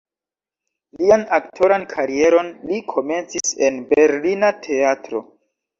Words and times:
Lian 1.01 1.25
aktoran 1.37 1.85
karieron 1.93 2.49
li 2.71 2.81
komencis 2.95 3.55
en 3.69 3.81
berlina 3.95 4.55
teatro. 4.69 5.29